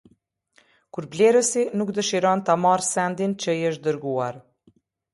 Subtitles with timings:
[0.97, 4.45] Kur blerësi nuk dëshiron ta marrë sendin që i është dërguar.